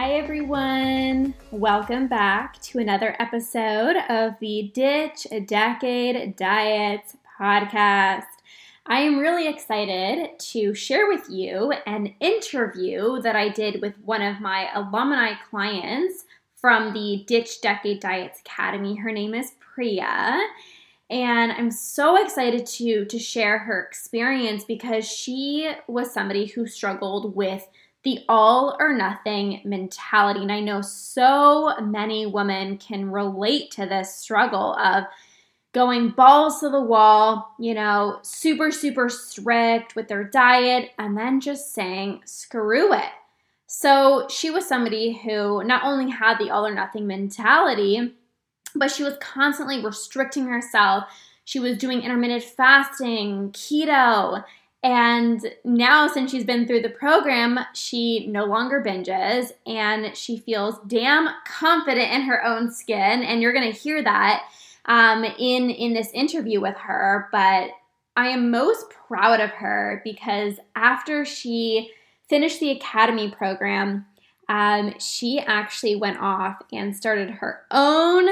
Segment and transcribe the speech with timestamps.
[0.00, 1.34] Hi, everyone.
[1.50, 8.24] Welcome back to another episode of the Ditch a Decade Diets podcast.
[8.86, 14.22] I am really excited to share with you an interview that I did with one
[14.22, 16.24] of my alumni clients
[16.56, 18.96] from the Ditch Decade Diets Academy.
[18.96, 20.40] Her name is Priya.
[21.10, 27.36] And I'm so excited to, to share her experience because she was somebody who struggled
[27.36, 27.68] with
[28.02, 30.40] the all or nothing mentality.
[30.40, 35.04] And I know so many women can relate to this struggle of
[35.72, 41.40] going balls to the wall, you know, super, super strict with their diet, and then
[41.40, 43.10] just saying, screw it.
[43.66, 48.14] So she was somebody who not only had the all or nothing mentality,
[48.74, 51.04] but she was constantly restricting herself.
[51.44, 54.44] She was doing intermittent fasting, keto,
[54.82, 60.76] and now, since she's been through the program, she no longer binges and she feels
[60.86, 63.22] damn confident in her own skin.
[63.22, 64.44] And you're going to hear that
[64.86, 67.28] um, in, in this interview with her.
[67.30, 67.70] But
[68.16, 71.90] I am most proud of her because after she
[72.30, 74.06] finished the academy program,
[74.50, 78.28] um, she actually went off and started her own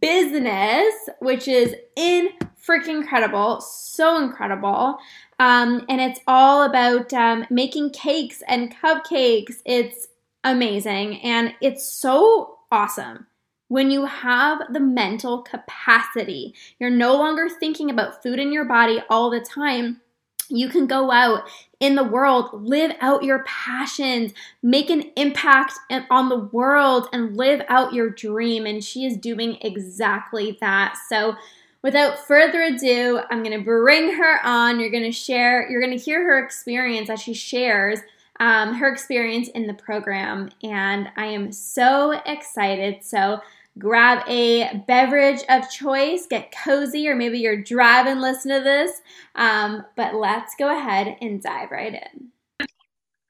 [0.00, 2.28] business, which is in
[2.64, 4.98] freaking incredible, so incredible.
[5.40, 9.56] Um, and it's all about um, making cakes and cupcakes.
[9.64, 10.06] It's
[10.44, 13.26] amazing and it's so awesome
[13.66, 16.54] when you have the mental capacity.
[16.78, 20.00] You're no longer thinking about food in your body all the time.
[20.48, 21.48] You can go out
[21.80, 25.74] in the world, live out your passions, make an impact
[26.10, 28.66] on the world, and live out your dream.
[28.66, 30.96] And she is doing exactly that.
[31.08, 31.34] So,
[31.82, 34.80] without further ado, I'm going to bring her on.
[34.80, 38.00] You're going to share, you're going to hear her experience as she shares
[38.40, 40.50] um, her experience in the program.
[40.62, 43.04] And I am so excited.
[43.04, 43.40] So
[43.78, 49.00] grab a beverage of choice, get cozy, or maybe you're driving, listen to this.
[49.34, 52.28] Um, but let's go ahead and dive right in.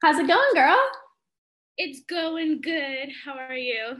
[0.01, 0.79] How's it going, girl?
[1.77, 3.09] It's going good.
[3.25, 3.97] How are you?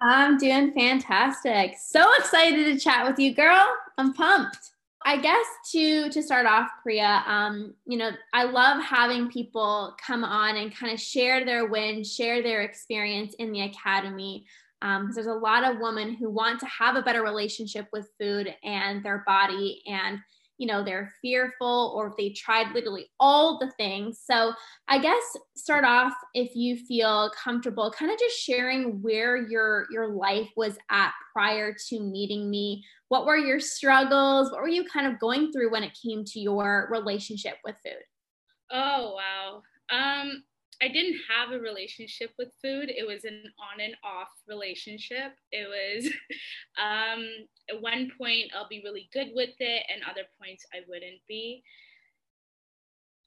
[0.00, 1.74] I'm doing fantastic.
[1.78, 3.66] So excited to chat with you, girl.
[3.96, 4.70] I'm pumped.
[5.04, 10.24] I guess to to start off, Priya, um, you know, I love having people come
[10.24, 14.44] on and kind of share their win, share their experience in the academy.
[14.80, 18.08] Because um, there's a lot of women who want to have a better relationship with
[18.20, 20.20] food and their body, and
[20.58, 24.20] you know they're fearful or they tried literally all the things.
[24.24, 24.52] So
[24.88, 25.22] i guess
[25.56, 30.76] start off if you feel comfortable kind of just sharing where your your life was
[30.90, 32.84] at prior to meeting me.
[33.08, 34.50] What were your struggles?
[34.50, 38.02] What were you kind of going through when it came to your relationship with food?
[38.70, 39.62] Oh wow.
[39.90, 40.42] Um
[40.80, 42.88] I didn't have a relationship with food.
[42.88, 45.32] It was an on and off relationship.
[45.50, 46.06] It was
[46.78, 47.26] um,
[47.68, 51.62] at one point I'll be really good with it, and other points I wouldn't be.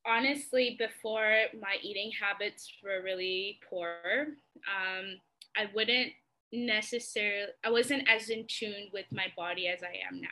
[0.06, 4.28] Honestly, before my eating habits were really poor,
[4.66, 5.18] um,
[5.56, 6.14] I wouldn't
[6.52, 10.28] necessarily, I wasn't as in tune with my body as I am now.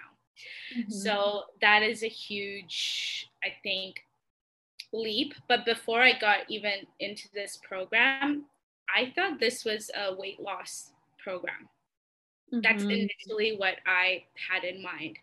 [0.75, 0.92] Mm-hmm.
[0.92, 4.01] So that is a huge, I think,
[4.94, 5.33] leap.
[5.47, 8.45] But before I got even into this program,
[8.94, 10.91] I thought this was a weight loss
[11.24, 11.69] program.
[12.53, 12.62] Mm-hmm.
[12.62, 15.18] That's initially what I had in mind.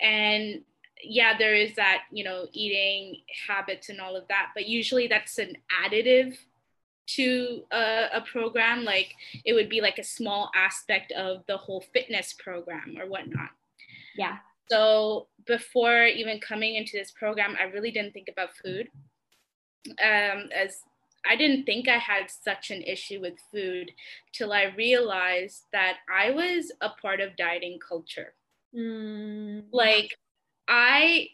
[0.00, 0.62] And
[1.02, 5.38] yeah, there is that, you know, eating habits and all of that, but usually that's
[5.38, 6.36] an additive
[7.08, 8.84] to a, a, program.
[8.84, 9.14] Like
[9.44, 13.50] it would be like a small aspect of the whole fitness program or whatnot.
[14.16, 14.38] Yeah.
[14.70, 18.88] So before even coming into this program, I really didn't think about food.
[19.88, 20.76] Um, as
[21.28, 23.90] I didn't think I had such an issue with food
[24.32, 28.34] till I realized that I was a part of dieting culture.
[28.74, 29.64] Mm.
[29.72, 30.16] Like
[30.68, 31.28] I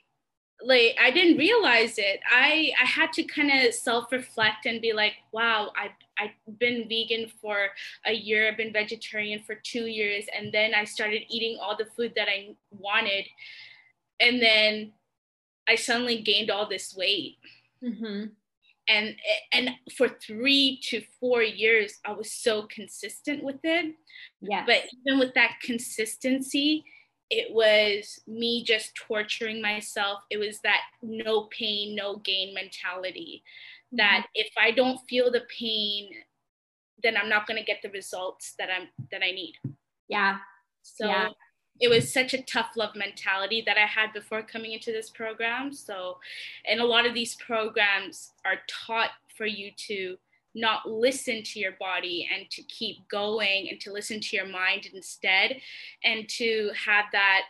[0.62, 2.20] like I didn't realize it.
[2.30, 7.30] I I had to kind of self-reflect and be like, wow, I I've been vegan
[7.42, 7.68] for
[8.06, 11.84] a year, I've been vegetarian for 2 years and then I started eating all the
[11.84, 13.26] food that I wanted.
[14.18, 14.92] And then
[15.68, 17.36] I suddenly gained all this weight.
[17.84, 18.28] Mm-hmm.
[18.88, 19.16] And
[19.52, 23.94] and for 3 to 4 years I was so consistent with it.
[24.40, 24.64] Yeah.
[24.64, 26.84] But even with that consistency,
[27.30, 30.20] it was me just torturing myself.
[30.30, 33.42] It was that no pain, no gain mentality.
[33.88, 33.96] Mm-hmm.
[33.96, 36.10] That if I don't feel the pain,
[37.02, 39.54] then I'm not going to get the results that I'm that I need.
[40.08, 40.38] Yeah.
[40.82, 41.28] So yeah.
[41.80, 45.72] it was such a tough love mentality that I had before coming into this program.
[45.72, 46.18] So,
[46.68, 50.16] and a lot of these programs are taught for you to
[50.56, 54.88] not listen to your body and to keep going and to listen to your mind
[54.92, 55.60] instead
[56.02, 57.42] and to have that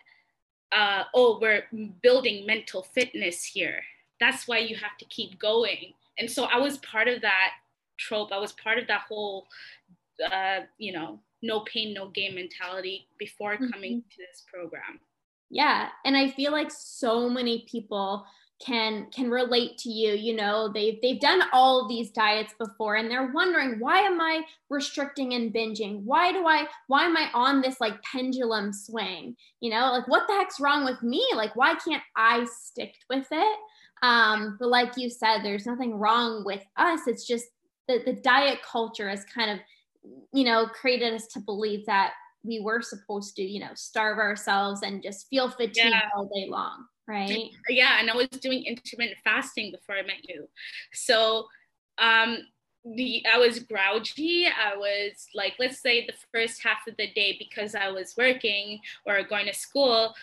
[0.72, 1.64] uh, oh we're
[2.02, 3.80] building mental fitness here.
[4.18, 5.92] That's why you have to keep going.
[6.18, 7.50] And so i was part of that
[7.98, 8.32] trope.
[8.32, 9.46] I was part of that whole
[10.30, 14.08] uh, you know no pain no gain mentality before coming mm-hmm.
[14.08, 14.98] to this program.
[15.48, 15.90] Yeah.
[16.04, 18.26] And i feel like so many people
[18.58, 23.10] can can relate to you you know they've they've done all these diets before and
[23.10, 26.02] they're wondering why am i restricting and binging?
[26.02, 29.36] Why do i why am i on this like pendulum swing?
[29.60, 31.24] You know like what the heck's wrong with me?
[31.34, 33.58] Like why can't i stick with it?
[34.02, 37.00] Um but like you said there's nothing wrong with us.
[37.06, 37.46] It's just
[37.88, 39.58] the, the diet culture has kind of
[40.32, 44.82] you know created us to believe that we were supposed to you know starve ourselves
[44.82, 46.08] and just feel fatigued yeah.
[46.16, 47.50] all day long right.
[47.68, 50.48] yeah and i was doing intermittent fasting before i met you.
[50.92, 51.46] So
[51.98, 52.38] um
[52.84, 54.46] the i was grouchy.
[54.46, 58.80] I was like let's say the first half of the day because i was working
[59.04, 60.14] or going to school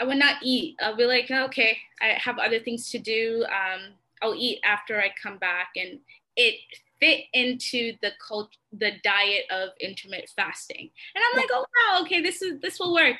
[0.00, 0.76] i would not eat.
[0.80, 3.44] I'll be like okay i have other things to do.
[3.46, 3.92] Um
[4.22, 5.70] i'll eat after i come back.
[5.76, 6.00] And
[6.36, 6.56] it
[7.00, 10.90] fit into the cult the diet of intermittent fasting.
[11.14, 13.16] And i'm like oh wow okay this is this will work.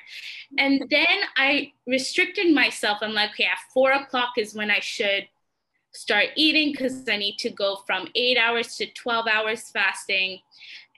[0.58, 2.98] And then i restricted myself.
[3.02, 5.28] I'm like okay at four o'clock is when i should
[5.92, 10.40] start eating because i need to go from eight hours to 12 hours fasting.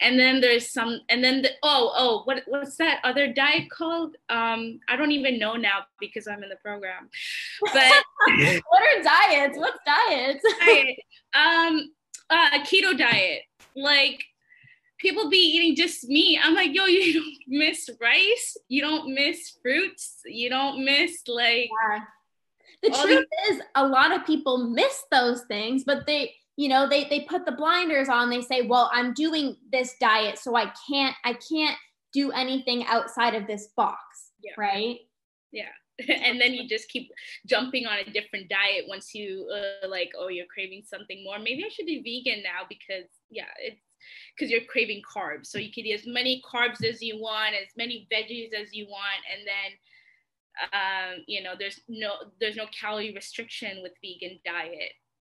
[0.02, 4.16] And then there's some and then the, oh oh what what's that other diet called?
[4.30, 7.08] Um i don't even know now because i'm in the program.
[7.60, 7.74] But
[8.68, 9.58] what are diets?
[9.58, 10.44] What's diets?
[10.60, 10.98] Diet?
[11.34, 11.90] um
[12.30, 13.42] uh, keto diet.
[13.76, 14.22] Like
[14.98, 16.38] people be eating just meat.
[16.42, 21.68] I'm like, yo, you don't miss rice, you don't miss fruits, you don't miss like.
[21.84, 22.00] Yeah.
[22.82, 26.88] The truth the- is, a lot of people miss those things, but they, you know,
[26.88, 28.30] they they put the blinders on.
[28.30, 31.76] They say, well, I'm doing this diet, so I can't, I can't
[32.12, 33.98] do anything outside of this box,
[34.42, 34.52] yeah.
[34.56, 34.98] right?
[35.52, 35.68] Yeah.
[36.08, 37.10] and then you just keep
[37.46, 41.38] jumping on a different diet once you uh, like oh you're craving something more.
[41.38, 43.80] Maybe i should be vegan now because yeah it's
[44.34, 45.46] because you're craving carbs.
[45.46, 48.86] So you can eat as many carbs as you want as many veggies as you
[48.86, 49.70] want and then
[50.72, 54.92] um, you know there's no there's no calorie restriction with vegan diet.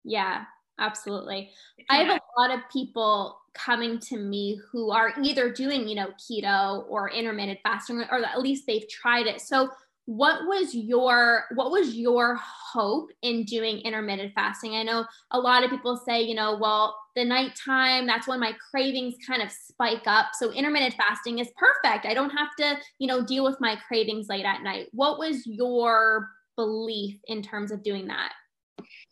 [0.05, 0.45] Yeah
[0.79, 1.51] absolutely.
[1.89, 6.09] I have a lot of people coming to me who are either doing you know
[6.19, 9.41] keto or intermittent fasting or at least they've tried it.
[9.41, 9.71] So
[10.07, 14.75] what was your what was your hope in doing intermittent fasting?
[14.75, 18.53] I know a lot of people say you know well the nighttime that's when my
[18.71, 20.31] cravings kind of spike up.
[20.33, 22.07] So intermittent fasting is perfect.
[22.07, 24.89] I don't have to you know deal with my cravings late at night.
[24.93, 28.33] What was your belief in terms of doing that?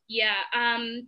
[0.09, 1.07] Yeah um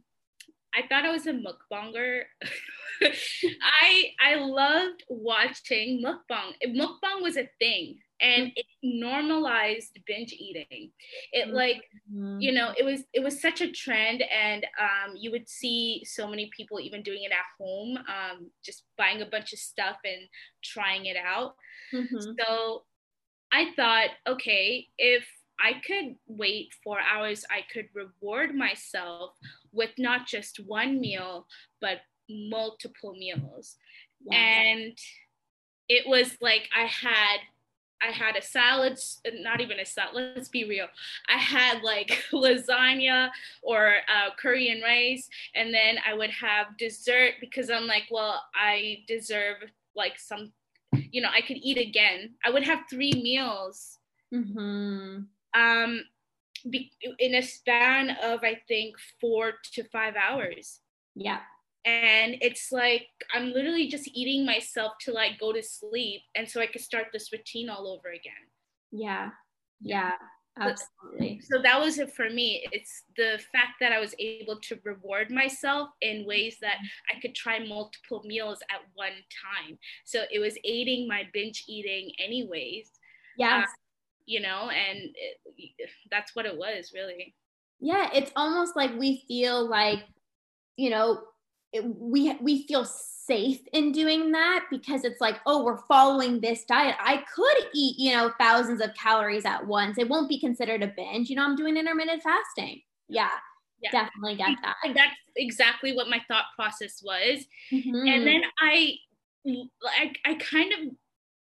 [0.75, 2.23] i thought i was a mukbanger.
[3.03, 6.53] I i loved watching mukbang.
[6.69, 10.91] Mukbang was a thing and it normalized binge eating
[11.33, 12.41] it like mm-hmm.
[12.41, 16.27] you know it was it was such a trend and um, you would see so
[16.27, 20.29] many people even doing it at home um, just buying a bunch of stuff and
[20.63, 21.55] trying it out
[21.93, 22.17] mm-hmm.
[22.41, 22.83] so
[23.53, 25.27] i thought okay if
[25.61, 29.33] i could wait four hours i could reward myself
[29.73, 31.47] with not just one meal
[31.81, 31.99] but
[32.31, 33.77] multiple meals
[34.31, 34.97] and
[35.89, 37.41] it was like i had
[38.03, 38.99] I had a salad,
[39.41, 40.87] not even a salad, let's be real.
[41.29, 43.31] I had like lasagna
[43.63, 48.43] or uh, curry and rice, and then I would have dessert because I'm like, well,
[48.55, 49.57] I deserve
[49.95, 50.53] like some,
[50.93, 52.35] you know, I could eat again.
[52.45, 53.99] I would have three meals.
[54.35, 55.21] Mm-hmm.
[55.55, 56.05] Um,
[56.71, 60.81] be, in a span of I think four to five hours.
[61.15, 61.41] Yeah
[61.85, 66.61] and it's like i'm literally just eating myself to like go to sleep and so
[66.61, 68.33] i could start this routine all over again
[68.93, 69.31] yeah
[69.81, 70.13] yeah
[70.61, 71.41] Absolutely.
[71.41, 72.67] So, so that was it for me.
[72.73, 76.77] It's the fact that I was able to reward myself in ways that
[77.11, 79.79] I could try multiple meals at one time.
[80.05, 82.91] So it was aiding my binge eating, anyways.
[83.39, 83.69] Yes.
[83.69, 83.73] Uh,
[84.27, 84.99] you know, and
[85.57, 87.35] it, that's what it was really.
[87.81, 90.05] Yeah, it's almost like we feel like,
[90.77, 91.23] you know,
[91.73, 96.65] it, we we feel safe in doing that because it's like, oh, we're following this
[96.65, 96.97] diet.
[96.99, 99.97] I could eat, you know, thousands of calories at once.
[99.97, 101.31] It won't be considered a binge.
[101.31, 102.83] You know, I'm doing intermittent fasting.
[103.09, 103.31] Yeah.
[103.81, 103.91] Yeah.
[103.93, 104.77] Definitely get that.
[104.85, 107.45] And that's exactly what my thought process was.
[107.73, 108.07] Mm-hmm.
[108.07, 108.95] And then I,
[109.47, 110.95] I, I kind of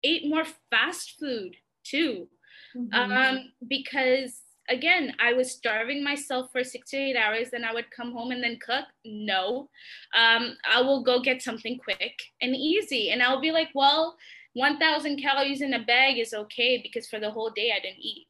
[0.04, 2.28] ate more fast food too,
[2.76, 3.12] mm-hmm.
[3.12, 7.90] um, because again, I was starving myself for six to eight hours, then I would
[7.90, 8.84] come home and then cook.
[9.04, 9.68] No,
[10.16, 13.10] um, I will go get something quick and easy.
[13.10, 14.16] And I'll be like, well,
[14.54, 18.26] 1,000 calories in a bag is okay because for the whole day I didn't eat.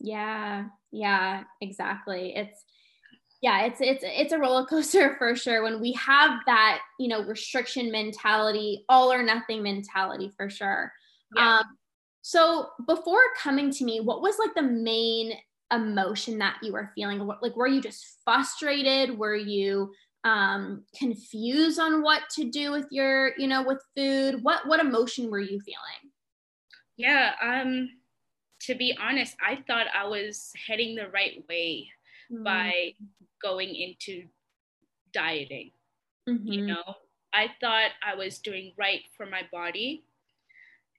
[0.00, 2.34] Yeah, yeah, exactly.
[2.36, 2.64] It's,
[3.42, 7.24] yeah, it's it's it's a roller coaster for sure when we have that you know
[7.24, 10.92] restriction mentality, all or nothing mentality for sure.
[11.34, 11.58] Yeah.
[11.58, 11.64] Um,
[12.22, 15.32] so before coming to me, what was like the main
[15.72, 17.18] emotion that you were feeling?
[17.18, 19.18] Like, were you just frustrated?
[19.18, 19.92] Were you
[20.24, 24.42] um, confused on what to do with your, you know, with food?
[24.42, 26.12] What what emotion were you feeling?
[26.96, 27.88] Yeah, um,
[28.62, 31.88] to be honest, I thought I was heading the right way
[32.30, 32.42] mm-hmm.
[32.42, 32.94] by
[33.42, 34.24] going into
[35.12, 35.70] dieting.
[36.28, 36.46] Mm-hmm.
[36.46, 36.94] You know,
[37.32, 40.04] I thought I was doing right for my body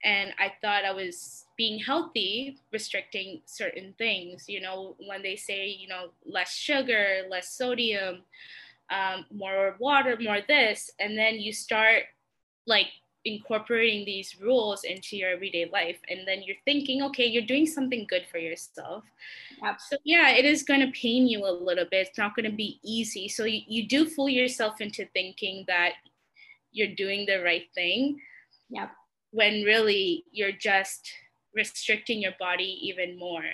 [0.04, 4.48] and I thought I was being healthy, restricting certain things.
[4.48, 8.22] You know, when they say, you know, less sugar, less sodium,
[8.90, 12.04] um, more water, more this, and then you start
[12.66, 12.88] like
[13.24, 18.04] incorporating these rules into your everyday life, and then you're thinking, okay, you're doing something
[18.08, 19.04] good for yourself.
[19.62, 19.80] Yep.
[19.80, 22.08] So yeah, it is going to pain you a little bit.
[22.08, 23.28] It's not going to be easy.
[23.28, 25.92] So you, you do fool yourself into thinking that
[26.72, 28.20] you're doing the right thing.
[28.70, 28.90] Yep
[29.32, 31.10] when really you're just
[31.54, 33.44] restricting your body even more.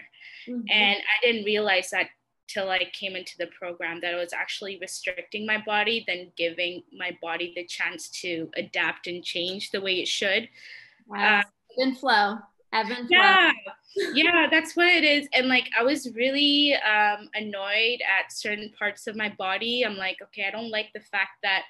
[0.47, 0.63] Mm-hmm.
[0.71, 2.09] And I didn't realize that
[2.49, 6.83] till I came into the program that I was actually restricting my body than giving
[6.97, 10.49] my body the chance to adapt and change the way it should.
[11.07, 11.41] Wow.
[11.41, 11.43] Uh,
[11.77, 12.39] and flow.
[12.73, 13.51] Evan yeah.
[14.13, 15.29] Yeah that's what it is.
[15.33, 19.85] And like i was really um, annoyed at certain parts of my body.
[19.85, 21.63] I'm like okay i don't like the fact that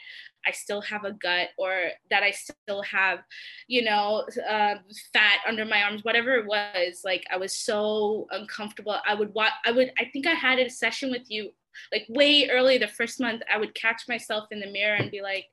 [0.46, 1.72] i still have a gut or
[2.10, 3.20] that i still have
[3.66, 4.74] you know uh,
[5.12, 7.02] fat under my arms whatever it was.
[7.04, 8.96] Like i was so uncomfortable.
[9.06, 11.50] I would watch i would i think i had a session with you
[11.92, 13.42] like way early the first month.
[13.52, 15.46] I would catch myself in the mirror and be like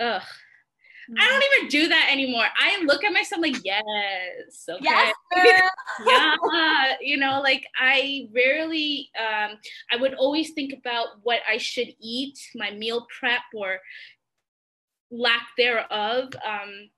[0.00, 0.22] ugh
[1.18, 2.46] I don't even do that anymore.
[2.58, 4.78] I look at myself like, yes, okay.
[4.82, 5.14] Yes,
[6.06, 9.58] yeah, you know, like I rarely, um,
[9.92, 13.78] I would always think about what I should eat, my meal prep or
[15.10, 16.32] lack thereof.
[16.44, 16.90] Um,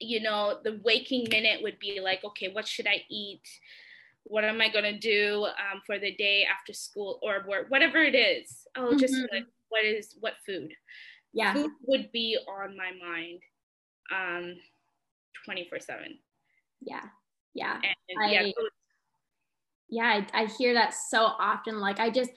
[0.00, 3.42] you know, the waking minute would be like, okay, what should I eat?
[4.24, 8.14] What am I gonna do um, for the day after school or work, whatever it
[8.14, 8.66] is?
[8.74, 8.98] I'll mm-hmm.
[8.98, 10.72] just like, what is what food?
[11.34, 13.40] Yeah food would be on my mind
[14.12, 14.54] um
[15.44, 16.18] 24 7
[16.80, 17.02] yeah
[17.52, 18.50] yeah and, I, yeah
[19.90, 22.30] yeah I, I hear that so often like i just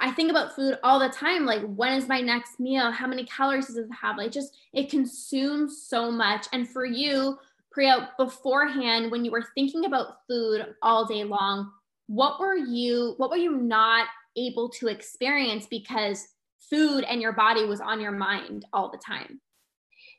[0.00, 1.46] I think about food all the time.
[1.46, 2.90] Like, when is my next meal?
[2.90, 4.16] How many calories does it have?
[4.16, 6.46] Like, just it consumes so much.
[6.52, 7.38] And for you,
[7.70, 11.70] Priya, beforehand, when you were thinking about food all day long,
[12.06, 16.26] what were you, what were you not able to experience because
[16.70, 19.40] food and your body was on your mind all the time?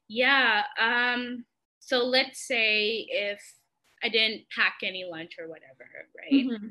[0.07, 0.63] Yeah.
[0.79, 1.45] Um,
[1.79, 3.41] so let's say if
[4.03, 5.87] I didn't pack any lunch or whatever,
[6.17, 6.45] right?
[6.45, 6.67] Mm-hmm.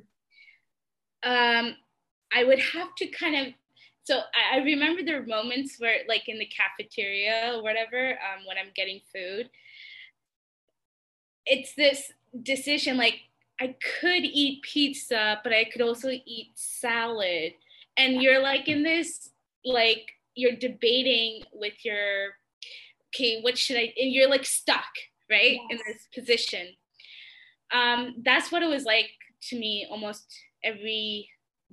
[1.30, 1.76] Um,
[2.32, 3.54] I would have to kind of
[4.04, 8.46] so I, I remember there were moments where like in the cafeteria or whatever, um,
[8.46, 9.50] when I'm getting food,
[11.44, 12.10] it's this
[12.42, 13.20] decision like
[13.60, 17.52] I could eat pizza, but I could also eat salad.
[17.98, 19.30] And you're like in this
[19.64, 22.30] like you're debating with your
[23.14, 24.92] okay what should i and you're like stuck
[25.30, 25.70] right yes.
[25.70, 26.66] in this position
[27.72, 29.10] um that's what it was like
[29.40, 30.26] to me almost
[30.64, 31.28] every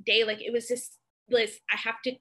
[0.05, 0.97] day like it was this
[1.29, 2.13] list i have to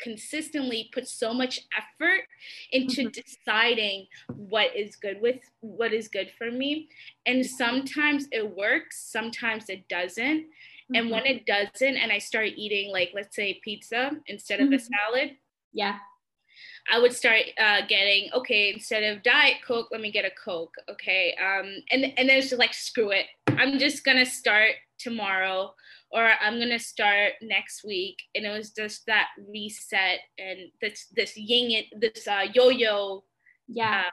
[0.00, 2.22] consistently put so much effort
[2.70, 3.20] into mm-hmm.
[3.20, 6.88] deciding what is good with what is good for me
[7.24, 10.46] and sometimes it works sometimes it doesn't
[10.86, 10.94] Mm-hmm.
[10.94, 11.38] And when mm-hmm.
[11.38, 14.74] it doesn't, and I start eating, like, let's say pizza instead of mm-hmm.
[14.74, 15.36] a salad.
[15.72, 15.96] Yeah.
[16.90, 20.74] I would start uh, getting okay instead of diet coke, let me get a coke,
[20.88, 21.36] okay.
[21.40, 25.74] Um, and and then it's just like screw it, I'm just gonna start tomorrow
[26.10, 28.16] or I'm gonna start next week.
[28.34, 33.24] And it was just that reset and this this yin it, this uh, yo-yo
[33.68, 34.10] yeah uh,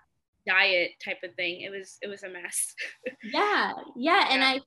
[0.47, 1.61] diet type of thing.
[1.61, 2.73] It was it was a mess.
[3.23, 4.61] yeah, yeah, and I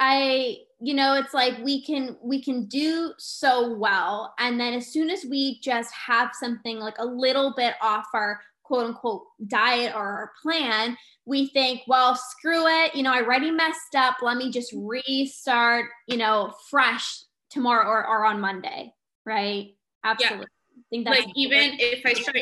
[0.00, 4.34] I you know it's like we can we can do so well.
[4.38, 8.40] And then as soon as we just have something like a little bit off our
[8.62, 12.94] quote unquote diet or our plan we think well screw it.
[12.94, 14.16] You know i already messed up.
[14.22, 18.94] Let me just restart you know fresh tomorrow or, or on monday.
[19.26, 19.74] Right?
[20.02, 20.46] Absolutely.
[20.46, 20.80] Yeah.
[20.80, 22.38] I think that's like even if i start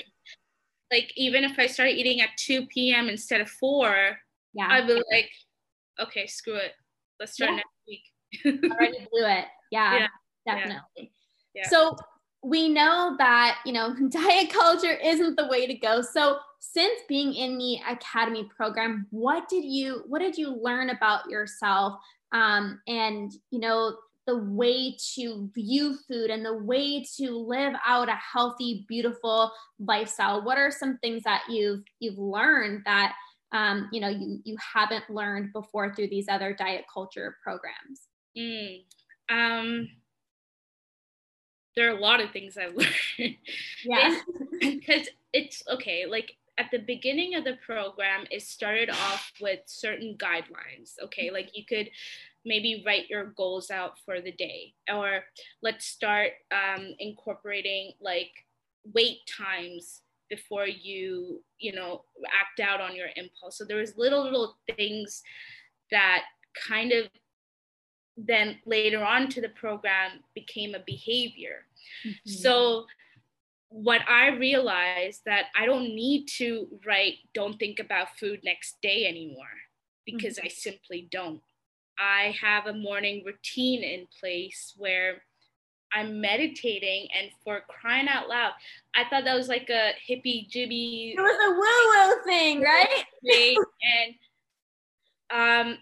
[0.93, 4.17] like even if i start eating at 2 p.m instead of 4
[4.55, 4.69] yeah.
[4.71, 5.31] I'd be like
[6.01, 6.73] okay screw it
[7.21, 7.57] let's try yeah.
[7.57, 10.07] next week already blew it yeah, yeah.
[10.47, 11.13] definitely
[11.55, 11.69] yeah.
[11.69, 11.97] so
[12.43, 17.35] we know that you know diet culture isn't the way to go so since being
[17.35, 21.95] in the academy program what did you what did you learn about yourself
[22.33, 23.97] um, and you know
[24.27, 30.45] the way to view food and the way to live out a healthy beautiful lifestyle
[30.45, 33.15] what are some things that you've you've learned that
[33.53, 38.83] um, you know you you haven't learned before through these other diet culture programs mm,
[39.31, 39.89] um
[41.79, 43.37] there are a lot of things I've learned.
[43.85, 44.19] Yeah.
[44.61, 50.17] Because it's okay, like at the beginning of the program, it started off with certain
[50.19, 50.99] guidelines.
[51.05, 51.89] Okay, like you could
[52.45, 55.23] maybe write your goals out for the day, or
[55.63, 58.33] let's start um, incorporating like
[58.93, 63.59] wait times before you, you know, act out on your impulse.
[63.59, 65.23] So there was little little things
[65.91, 66.25] that
[66.69, 67.09] kind of
[68.17, 71.65] then later on to the program became a behavior.
[72.07, 72.31] Mm-hmm.
[72.31, 72.87] So
[73.71, 79.07] what I realized that I don't need to write don't think about food next day
[79.07, 79.47] anymore
[80.05, 80.47] because mm-hmm.
[80.47, 81.43] I simply don't.
[81.99, 85.23] I have a morning routine in place where
[85.93, 88.53] I'm meditating and for crying out loud,
[88.95, 91.15] I thought that was like a hippie jibby.
[91.17, 93.05] It was a woo woo thing, right?
[95.31, 95.79] and um,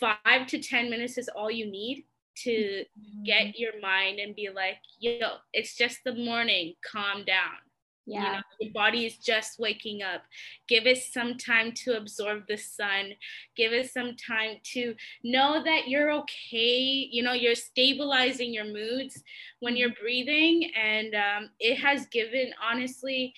[0.00, 2.04] five to 10 minutes is all you need
[2.44, 3.22] to mm-hmm.
[3.24, 7.65] get your mind and be like, yo, it's just the morning, calm down.
[8.06, 8.18] Yeah.
[8.18, 10.22] You know, your body is just waking up.
[10.68, 13.12] Give it some time to absorb the sun.
[13.56, 17.08] Give it some time to know that you're okay.
[17.10, 19.22] You know, you're stabilizing your moods
[19.58, 20.70] when you're breathing.
[20.80, 23.34] And um, it has given, honestly,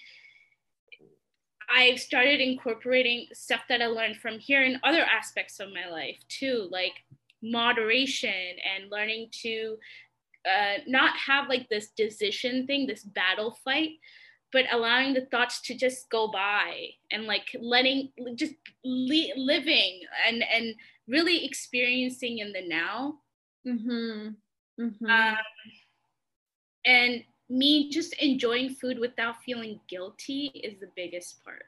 [1.74, 6.18] I've started incorporating stuff that I learned from here in other aspects of my life
[6.28, 6.94] too, like
[7.42, 9.76] moderation and learning to
[10.46, 13.90] uh, not have like this decision thing, this battle fight,
[14.52, 20.42] but allowing the thoughts to just go by and like letting just li- living and
[20.52, 20.74] and
[21.06, 23.14] really experiencing in the now.
[23.66, 24.28] Mm-hmm.
[24.80, 25.06] Mm-hmm.
[25.06, 25.36] Um,
[26.84, 31.64] and me just enjoying food without feeling guilty is the biggest part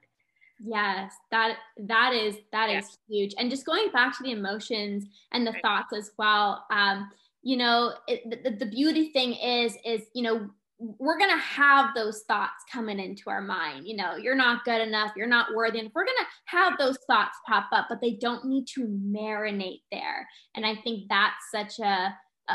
[0.62, 2.78] yes that that is that yeah.
[2.78, 5.62] is huge and just going back to the emotions and the right.
[5.62, 7.10] thoughts as well um
[7.42, 11.94] you know it, the, the beauty thing is is you know we're going to have
[11.94, 13.86] those thoughts coming into our mind.
[13.86, 15.78] You know, you're not good enough, you're not worthy.
[15.78, 19.82] And we're going to have those thoughts pop up, but they don't need to marinate
[19.92, 20.26] there.
[20.54, 22.14] And I think that's such a,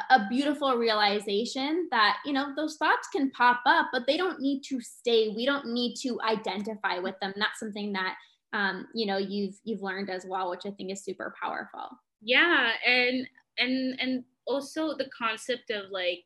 [0.09, 4.61] a beautiful realization that you know those thoughts can pop up but they don't need
[4.61, 8.15] to stay we don't need to identify with them that's something that
[8.51, 11.87] um, you know you've you've learned as well which i think is super powerful
[12.21, 13.25] yeah and
[13.57, 16.25] and and also the concept of like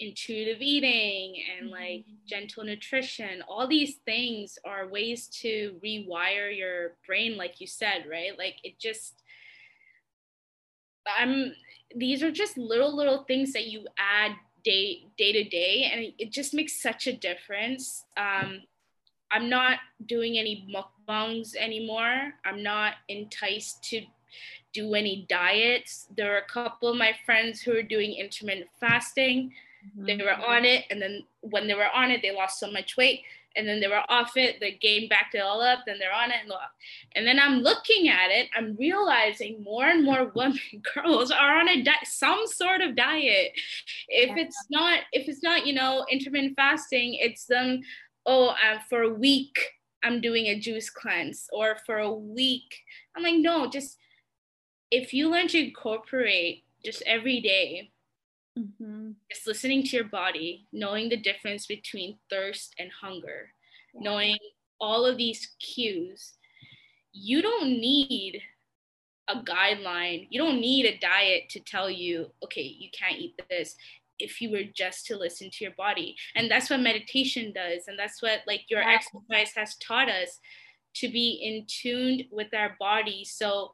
[0.00, 2.14] intuitive eating and like mm-hmm.
[2.26, 3.42] gentle nutrition.
[3.48, 8.36] All these things are ways to rewire your brain like you said right?
[8.38, 9.22] Like it just
[11.18, 11.52] i'm
[11.96, 14.32] these are just little little things that you add
[14.62, 18.04] day day to day and it just makes such a difference.
[18.16, 18.62] Um,
[19.30, 22.34] i'm not doing any mukbangs anymore.
[22.44, 24.02] I'm not enticed to
[24.72, 26.08] do any diets.
[26.16, 29.52] There are a couple of my friends who are doing intermittent fasting
[29.96, 30.06] mm-hmm.
[30.06, 32.96] they were on it and then when they were on it they lost so much
[32.96, 33.22] weight
[33.56, 36.30] and then they were off it, they gained back it all up, then they're on
[36.30, 36.70] it and off.
[37.16, 40.60] And then I'm looking at it, I'm realizing more and more women,
[40.94, 43.52] girls are on a di- some sort of diet.
[44.08, 44.44] If yeah.
[44.44, 47.80] it's not, if it's not, you know, intermittent fasting, it's them,
[48.26, 49.58] oh, uh, for a week
[50.04, 52.82] I'm doing a juice cleanse, or for a week.
[53.16, 53.96] I'm like, no, just
[54.92, 57.90] if you learn to incorporate just every day
[58.58, 59.10] Mm-hmm.
[59.30, 63.50] Just listening to your body, knowing the difference between thirst and hunger,
[63.94, 64.00] yeah.
[64.02, 64.38] knowing
[64.80, 66.34] all of these cues.
[67.12, 68.40] You don't need
[69.28, 70.26] a guideline.
[70.30, 73.76] You don't need a diet to tell you, okay, you can't eat this
[74.18, 76.16] if you were just to listen to your body.
[76.34, 77.84] And that's what meditation does.
[77.86, 78.96] And that's what like your yeah.
[78.96, 80.38] exercise has taught us
[80.96, 83.24] to be in tuned with our body.
[83.24, 83.72] So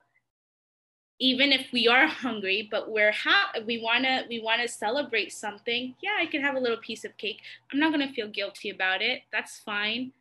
[1.20, 6.16] even if we are hungry, but we're ha- we wanna we wanna celebrate something, yeah,
[6.18, 7.40] I can have a little piece of cake.
[7.72, 9.22] I'm not gonna feel guilty about it.
[9.32, 10.12] That's fine.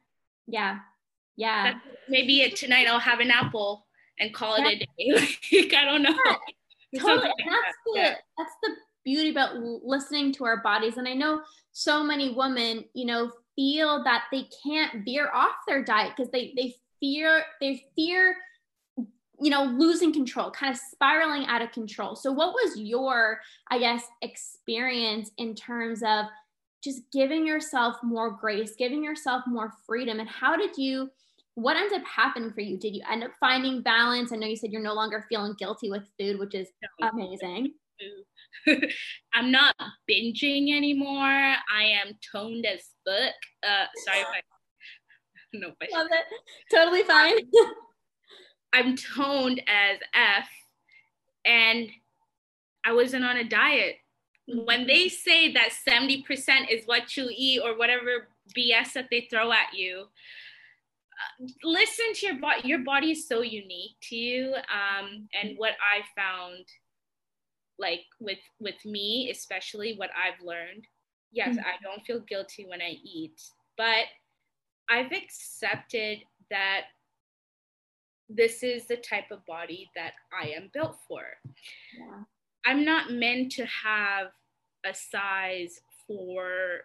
[0.47, 0.79] Yeah.
[1.35, 1.73] Yeah.
[1.73, 3.85] That's, maybe tonight I'll have an apple
[4.19, 4.69] and call yeah.
[4.69, 5.37] it a day.
[5.61, 6.15] like, I don't know.
[6.15, 6.35] Yeah.
[7.01, 7.27] Totally.
[7.27, 7.73] Like that's that.
[7.85, 8.15] the yeah.
[8.37, 8.69] that's the
[9.03, 10.97] beauty about listening to our bodies.
[10.97, 15.83] And I know so many women, you know, feel that they can't veer off their
[15.83, 18.35] diet because they they fear they fear
[19.43, 22.15] you know losing control kind of spiraling out of control.
[22.15, 26.25] So what was your i guess experience in terms of
[26.81, 30.21] just giving yourself more grace giving yourself more freedom?
[30.21, 31.09] And how did you
[31.55, 32.77] what ended up happening for you?
[32.79, 34.31] Did you end up finding balance?
[34.31, 36.69] I know you said you're no longer feeling guilty with food which is
[37.01, 37.73] amazing.
[39.33, 39.75] i'm not
[40.09, 41.17] binging anymore.
[41.17, 43.33] I am toned as fuck.
[43.67, 44.41] Uh sorry if i
[45.53, 46.25] no love it.
[46.73, 47.39] Totally fine
[48.73, 50.47] i'm toned as f
[51.45, 51.89] and
[52.85, 53.95] i wasn't on a diet
[54.49, 54.65] mm-hmm.
[54.65, 56.25] when they say that 70%
[56.69, 60.07] is what you eat or whatever bs that they throw at you
[61.63, 66.01] listen to your body your body is so unique to you um, and what i
[66.19, 66.65] found
[67.79, 70.85] like with with me especially what i've learned
[71.31, 71.59] yes mm-hmm.
[71.59, 73.39] i don't feel guilty when i eat
[73.77, 74.05] but
[74.89, 76.81] i've accepted that
[78.35, 81.21] this is the type of body that i am built for
[81.97, 82.23] yeah.
[82.65, 84.27] i'm not meant to have
[84.85, 86.81] a size for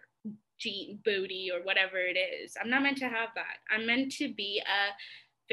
[0.59, 2.55] jean booty or whatever it is.
[2.61, 3.57] I'm not meant to have that.
[3.71, 4.93] I'm meant to be a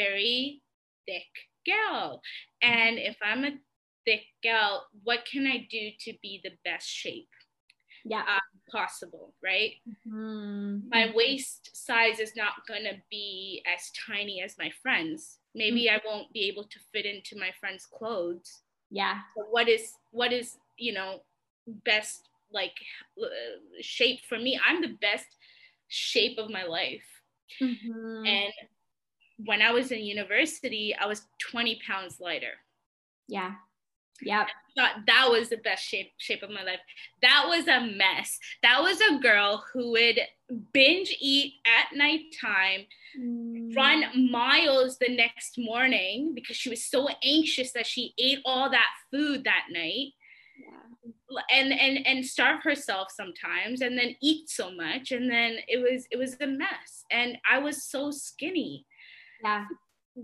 [0.01, 0.63] very
[1.07, 1.23] thick
[1.65, 2.21] girl.
[2.63, 3.53] And if I'm a
[4.05, 7.29] thick girl, what can I do to be the best shape?
[8.05, 8.21] Yeah.
[8.21, 9.73] Um, possible, right?
[9.89, 10.89] Mm-hmm.
[10.89, 15.39] My waist size is not gonna be as tiny as my friends.
[15.57, 15.97] Maybe mm-hmm.
[15.97, 18.61] I won't be able to fit into my friends' clothes.
[18.91, 19.19] Yeah.
[19.35, 21.23] But what is what is you know
[21.67, 22.75] best like
[23.21, 23.27] uh,
[23.81, 25.27] shape for me i'm the best
[25.89, 27.07] shape of my life
[27.61, 28.27] mm-hmm.
[28.27, 28.53] and
[29.45, 32.55] when i was in university i was 20 pounds lighter
[33.29, 33.53] yeah
[34.23, 36.81] yeah thought that was the best shape shape of my life.
[37.23, 38.39] That was a mess.
[38.63, 40.21] That was a girl who would
[40.73, 42.87] binge eat at nighttime
[43.19, 43.75] mm.
[43.75, 48.91] run miles the next morning because she was so anxious that she ate all that
[49.11, 50.13] food that night.
[51.53, 55.11] And and and starve herself sometimes and then eat so much.
[55.11, 57.05] And then it was it was a mess.
[57.11, 58.87] And i was so skinny.
[59.43, 59.65] Yeah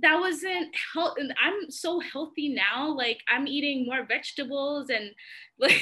[0.00, 5.10] that wasn't health i'm so healthy now like i'm eating more vegetables and
[5.58, 5.80] like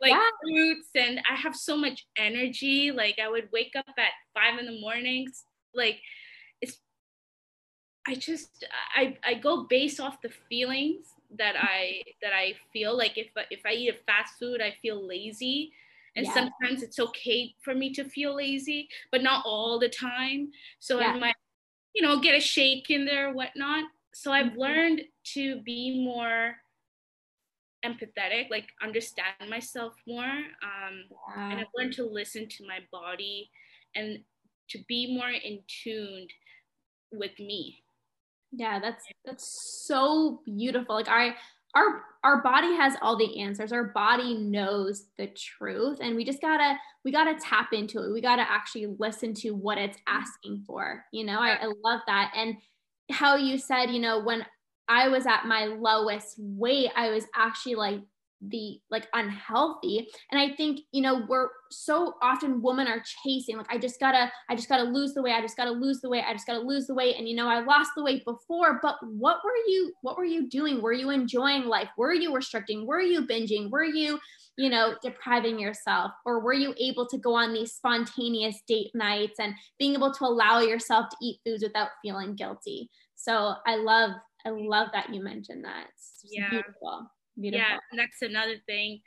[0.00, 0.28] like yeah.
[0.42, 4.66] fruits and i have so much energy like i would wake up at five in
[4.66, 6.00] the mornings like
[6.60, 6.78] it's
[8.06, 8.64] i just
[8.94, 11.06] i i go based off the feelings
[11.38, 11.62] that mm.
[11.62, 15.72] I that I feel like if if I eat a fast food, I feel lazy.
[16.16, 16.34] And yeah.
[16.34, 20.50] sometimes it's okay for me to feel lazy, but not all the time.
[20.80, 21.12] So yeah.
[21.12, 21.36] I might,
[21.94, 23.84] you know, get a shake in there whatnot.
[24.14, 24.60] So I've mm-hmm.
[24.60, 25.02] learned
[25.34, 26.54] to be more
[27.84, 30.24] empathetic, like understand myself more.
[30.24, 31.04] Um,
[31.36, 31.50] yeah.
[31.50, 33.50] And I've learned to listen to my body
[33.94, 34.18] and
[34.70, 36.30] to be more in tuned
[37.12, 37.82] with me
[38.52, 40.96] yeah, that's that's so beautiful.
[40.96, 41.34] Like our
[41.74, 43.72] our our body has all the answers.
[43.72, 48.02] Our body knows the truth and we just got to we got to tap into
[48.02, 48.12] it.
[48.12, 50.16] We got to actually listen to what it's mm-hmm.
[50.18, 51.04] asking for.
[51.12, 52.32] You know, I, I love that.
[52.36, 52.56] And
[53.10, 54.44] how you said, you know, when
[54.88, 58.00] I was at my lowest weight, I was actually like
[58.48, 60.08] the like unhealthy.
[60.30, 64.30] And i think you know we're so often women are chasing like i just gotta
[64.48, 66.60] i just gotta lose the weight i just gotta lose the weight i just gotta
[66.60, 67.16] lose the weight.
[67.18, 70.48] And you know i lost the weight before but what were you what were you
[70.48, 70.80] doing?
[70.80, 71.88] Were you enjoying life?
[71.96, 72.86] Were you restricting?
[72.86, 73.70] Were you binging?
[73.70, 74.18] Were you
[74.56, 76.12] you know depriving yourself?
[76.24, 80.24] Or were you able to go on these spontaneous date nights and being able to
[80.24, 82.88] allow yourself to eat foods without feeling guilty?
[83.16, 84.12] So i love
[84.46, 85.86] i love that you mentioned that.
[85.88, 86.48] It's yeah.
[86.48, 87.66] beautiful Beautiful.
[87.66, 89.00] Yeah, that's another thing.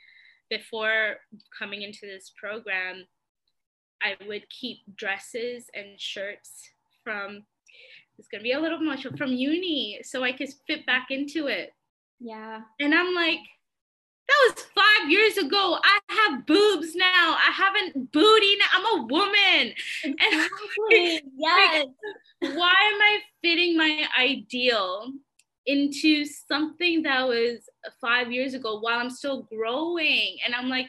[0.50, 1.16] Before
[1.58, 3.04] coming into this program,
[4.02, 6.70] I would keep dresses and shirts
[7.02, 7.44] from
[8.18, 11.72] it's gonna be a little much from uni so I could fit back into it.
[12.20, 12.60] Yeah.
[12.80, 13.40] And I'm like,
[14.28, 15.78] that was five years ago.
[15.82, 17.36] I have boobs now.
[17.36, 18.66] I haven't booty now.
[18.72, 19.74] I'm a woman.
[20.04, 20.50] Exactly.
[20.92, 21.86] And yes.
[22.40, 25.12] Like, why am I fitting my ideal
[25.66, 27.68] into something that was
[28.00, 30.38] five years ago while I'm still growing.
[30.44, 30.86] And I'm like,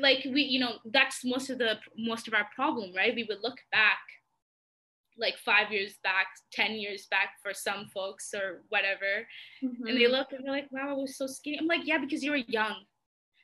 [0.00, 3.14] like we, you know, that's most of the most of our problem, right?
[3.14, 3.98] We would look back
[5.18, 9.26] like five years back, 10 years back for some folks or whatever.
[9.64, 9.86] Mm-hmm.
[9.86, 11.58] And they look and they're like, wow, I was so skinny.
[11.58, 12.74] I'm like, yeah, because you were young.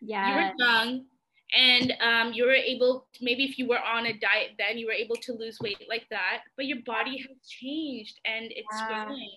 [0.01, 0.29] Yeah.
[0.29, 1.05] You were young
[1.55, 4.87] and um, you were able to, maybe if you were on a diet then you
[4.87, 9.05] were able to lose weight like that but your body has changed and it's yeah.
[9.05, 9.31] growing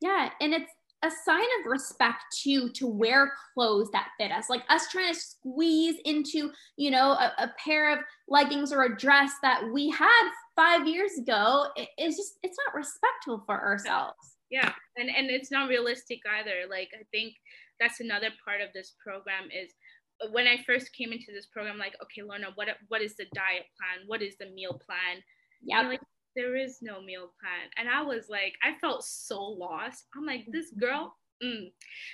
[0.00, 4.50] yeah and it's a sign of respect too to wear clothes that fit us.
[4.50, 8.96] Like us trying to squeeze into you know a, a pair of leggings or a
[8.96, 14.36] dress that we had five years ago it's just it's not respectful for ourselves.
[14.50, 16.68] Yeah and and it's not realistic either.
[16.68, 17.34] Like i think
[17.80, 19.72] that's another part of this program is
[20.22, 23.24] uh, when I first came into this program, like, okay, Lorna, what what is the
[23.34, 24.06] diet plan?
[24.06, 25.22] What is the meal plan?
[25.62, 26.00] Yeah, like
[26.36, 30.06] there is no meal plan, and I was like, I felt so lost.
[30.16, 30.80] I'm like, this mm-hmm.
[30.80, 31.70] girl, mm,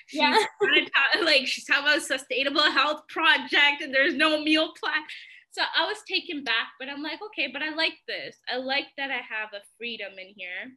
[0.07, 0.31] she's yeah.
[0.62, 5.02] talk, like she's talking about sustainable health project, and there's no meal plan.
[5.50, 8.37] So I was taken back, but I'm like, okay, but I like this.
[8.52, 10.72] I like that I have a freedom in here.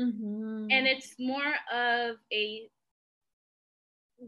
[0.00, 0.66] Mm-hmm.
[0.72, 2.68] And it's more of a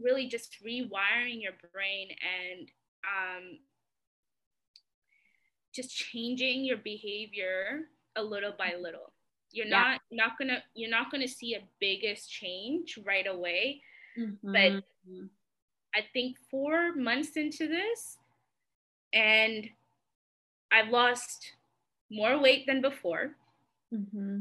[0.01, 2.69] really just rewiring your brain and
[3.03, 3.59] um,
[5.73, 7.81] just changing your behavior
[8.17, 9.13] a little by little
[9.51, 9.81] you're yeah.
[9.81, 13.81] not not gonna you're not gonna see a biggest change right away
[14.17, 14.51] mm-hmm.
[14.51, 14.83] but
[15.95, 18.17] i think four months into this
[19.13, 19.69] and
[20.71, 21.53] i've lost
[22.11, 23.31] more weight than before
[23.93, 24.39] mm-hmm.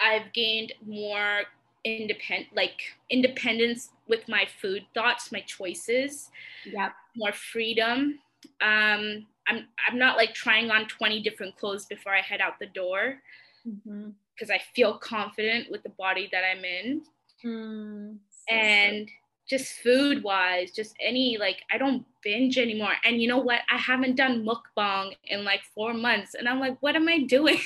[0.00, 1.42] i've gained more
[1.84, 2.80] independent like
[3.10, 6.30] independence with my food thoughts my choices
[6.64, 8.18] yeah more freedom
[8.62, 12.66] um i'm i'm not like trying on 20 different clothes before i head out the
[12.66, 13.16] door
[13.64, 14.52] because mm-hmm.
[14.52, 17.02] i feel confident with the body that i'm in
[17.44, 19.08] mm, so and
[19.48, 23.76] just food wise just any like i don't binge anymore and you know what i
[23.76, 27.60] haven't done mukbang in like four months and i'm like what am i doing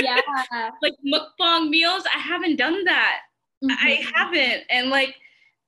[0.00, 0.20] yeah
[0.82, 3.20] like mukbang meals i haven't done that
[3.62, 3.86] Mm-hmm.
[3.86, 4.64] I haven't.
[4.70, 5.14] And like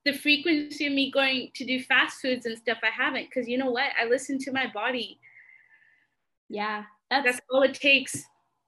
[0.05, 3.33] the frequency of me going to do fast foods and stuff, I haven't.
[3.33, 3.91] Cause you know what?
[4.01, 5.19] I listen to my body.
[6.49, 6.85] Yeah.
[7.11, 8.23] That's, that's all it takes.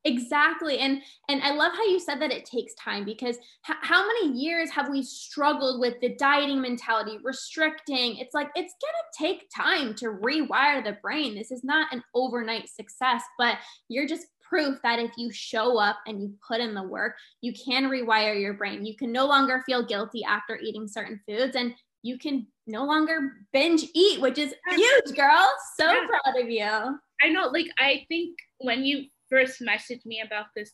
[0.04, 0.78] Exactly.
[0.78, 3.36] And and I love how you said that it takes time because
[3.68, 8.16] h- how many years have we struggled with the dieting mentality, restricting?
[8.18, 11.34] It's like it's going to take time to rewire the brain.
[11.34, 13.58] This is not an overnight success, but
[13.88, 17.52] you're just proof that if you show up and you put in the work, you
[17.52, 18.86] can rewire your brain.
[18.86, 21.74] You can no longer feel guilty after eating certain foods and
[22.06, 25.48] you can no longer binge eat, which is huge, girl.
[25.76, 26.06] So yeah.
[26.08, 26.98] proud of you.
[27.22, 30.72] I know, like, I think when you first messaged me about this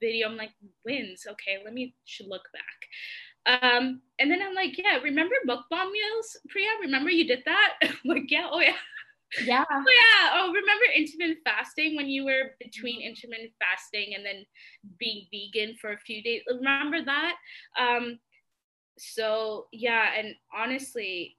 [0.00, 0.50] video, I'm like,
[0.84, 1.26] wins.
[1.28, 1.94] Okay, let me
[2.26, 3.62] look back.
[3.62, 6.68] Um, and then I'm like, yeah, remember mukbang meals, Priya?
[6.82, 7.74] Remember you did that?
[8.04, 8.74] Like, yeah, oh yeah.
[9.44, 9.64] Yeah.
[9.70, 10.30] Oh, yeah.
[10.34, 14.44] Oh, remember intermittent fasting when you were between intermittent fasting and then
[14.98, 16.42] being vegan for a few days?
[16.48, 17.34] Remember that?
[17.78, 18.18] Um,
[18.98, 21.36] so yeah, and honestly,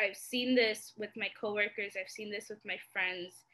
[0.00, 1.94] I've seen this with my coworkers.
[2.00, 3.44] I've seen this with my friends.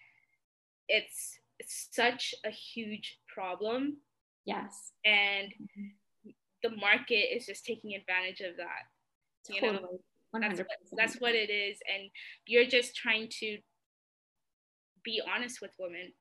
[0.89, 3.99] It's, it's such a huge problem.
[4.45, 4.93] Yes.
[5.05, 6.31] And mm-hmm.
[6.63, 8.85] the market is just taking advantage of that.
[9.49, 9.73] Totally.
[9.73, 10.01] You know?
[10.41, 11.79] That's what, that's what it is.
[11.93, 12.11] And
[12.47, 13.59] you're just trying to
[15.05, 16.13] be honest with women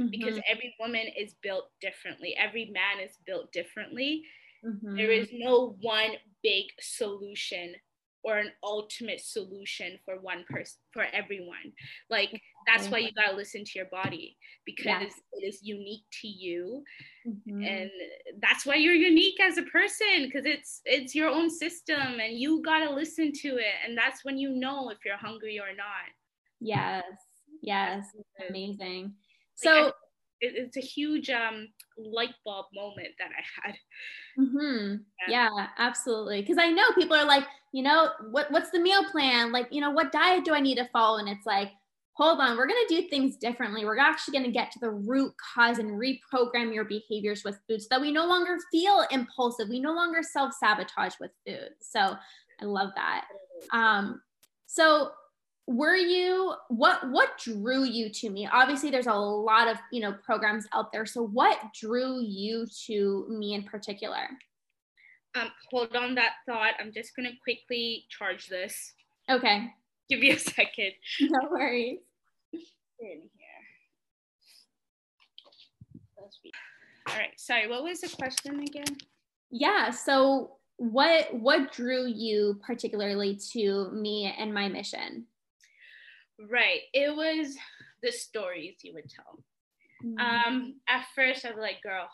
[0.00, 0.10] mm-hmm.
[0.10, 4.24] because every woman is built differently, every man is built differently.
[4.64, 4.96] Mm-hmm.
[4.96, 6.12] There is no one
[6.42, 7.74] big solution
[8.24, 11.72] or an ultimate solution for one person for everyone.
[12.10, 15.12] Like that's why you got to listen to your body because yes.
[15.32, 16.82] it is unique to you.
[17.26, 17.62] Mm-hmm.
[17.62, 17.90] and
[18.40, 22.62] that's why you're unique as a person because it's it's your own system and you
[22.62, 23.74] got to listen to it.
[23.86, 26.08] And that's when you know if you're hungry or not.
[26.60, 27.04] Yes.
[27.62, 28.04] Yes.
[28.48, 29.14] Amazing.
[29.54, 29.94] So like,
[30.40, 33.76] it, it's a huge um, light bulb moment that I had.
[34.38, 34.96] Mm-hmm.
[35.28, 35.48] Yeah.
[35.56, 36.40] yeah, absolutely.
[36.40, 39.52] Because I know people are like, you know, what what's the meal plan?
[39.52, 41.18] Like, you know, what diet do I need to follow?
[41.18, 41.70] And it's like,
[42.18, 43.84] hold on, we're going to do things differently.
[43.84, 47.80] We're actually going to get to the root cause and reprogram your behaviors with food
[47.80, 49.68] so that we no longer feel impulsive.
[49.68, 51.70] We no longer self sabotage with food.
[51.80, 52.16] So
[52.60, 53.26] I love that.
[53.72, 54.20] Um,
[54.66, 55.12] so
[55.68, 58.48] were you what what drew you to me?
[58.50, 61.04] Obviously there's a lot of you know programs out there.
[61.04, 64.28] So what drew you to me in particular?
[65.34, 66.72] Um hold on that thought.
[66.80, 68.94] I'm just gonna quickly charge this.
[69.30, 69.70] Okay.
[70.08, 70.92] Give me a second.
[71.20, 71.98] No worries.
[72.54, 72.60] In
[73.00, 73.22] here.
[77.08, 78.96] All right sorry what was the question again?
[79.50, 85.26] Yeah so what what drew you particularly to me and my mission?
[86.38, 86.80] Right.
[86.92, 87.56] It was
[88.02, 89.38] the stories you would tell.
[90.04, 90.18] Mm-hmm.
[90.18, 92.08] Um, at first I was like, girl,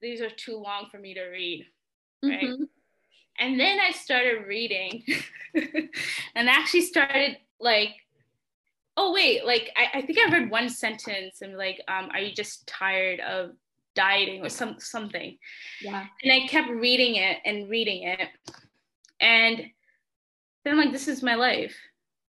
[0.00, 1.66] these are too long for me to read.
[2.22, 2.42] Right.
[2.42, 2.64] Mm-hmm.
[3.38, 5.04] And then I started reading
[5.54, 7.90] and actually started like,
[8.96, 12.34] oh wait, like I, I think I read one sentence and like, um, are you
[12.34, 13.52] just tired of
[13.94, 15.38] dieting or some something?
[15.80, 16.04] Yeah.
[16.22, 18.28] And I kept reading it and reading it.
[19.20, 19.58] And
[20.64, 21.76] then I'm like, this is my life.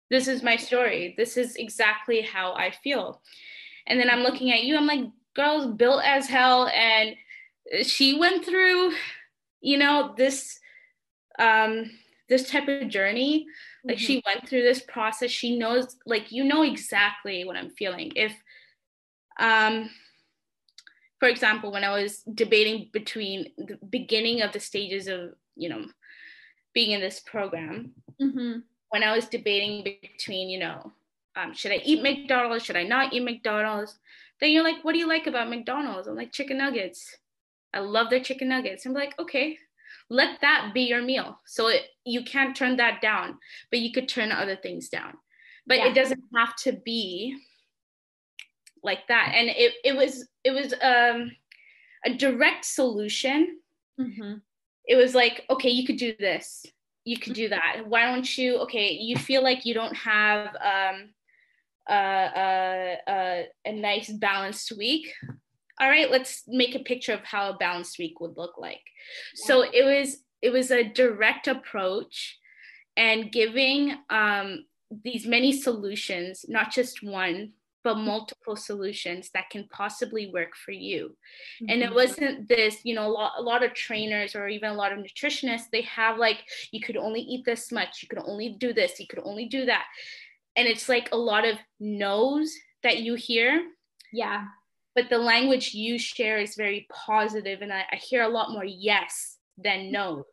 [0.09, 1.13] This is my story.
[1.17, 3.21] This is exactly how I feel.
[3.87, 7.15] And then I'm looking at you, I'm like, girl's built as hell and
[7.83, 8.93] she went through,
[9.61, 10.59] you know, this
[11.39, 11.91] um
[12.29, 13.45] this type of journey.
[13.83, 14.05] Like mm-hmm.
[14.05, 15.29] she went through this process.
[15.29, 18.11] She knows like you know exactly what I'm feeling.
[18.15, 18.33] If
[19.39, 19.89] um
[21.19, 25.85] for example, when I was debating between the beginning of the stages of, you know,
[26.73, 28.59] being in this program, mm-hmm.
[28.95, 30.93] When I was debating between, you know,
[31.35, 32.63] um, should I eat McDonald's?
[32.63, 33.99] Should I not eat McDonald's?
[34.39, 36.07] Then you're like, what do you like about McDonald's?
[36.07, 37.13] I'm like, chicken nuggets.
[37.73, 38.85] I love their chicken nuggets.
[38.85, 39.57] I'm like, okay,
[40.09, 41.41] let that be your meal.
[41.45, 43.37] So it, you can't turn that down,
[43.69, 45.15] but you could turn other things down.
[45.67, 45.87] But yeah.
[45.87, 47.35] it doesn't have to be
[48.81, 49.33] like that.
[49.35, 51.31] And it, it was it was um,
[52.05, 53.59] a direct solution.
[53.99, 54.35] Mm-hmm.
[54.85, 56.65] It was like, okay, you could do this.
[57.05, 57.83] You could do that.
[57.85, 58.57] Why don't you?
[58.61, 61.09] Okay, you feel like you don't have um,
[61.87, 65.13] a, a, a nice balanced week
[65.79, 68.81] all right let's make a picture of how a balanced week would look like
[69.35, 69.45] yeah.
[69.47, 72.37] so it was it was a direct approach
[72.97, 74.65] and giving um,
[75.03, 77.51] these many solutions not just one
[77.85, 81.15] but multiple solutions that can possibly work for you.
[81.61, 81.65] Mm-hmm.
[81.69, 81.95] and it mm-hmm.
[81.95, 84.99] wasn't this you know a lot, a lot of trainers or even a lot of
[84.99, 86.39] nutritionists they have like
[86.71, 89.65] you could only eat this much you could only do this you could only do
[89.65, 89.85] that.
[90.57, 93.67] And it's like a lot of no's that you hear.
[94.11, 94.45] Yeah.
[94.95, 98.65] But the language you share is very positive and i, I hear a lot more
[98.65, 100.25] yes than no.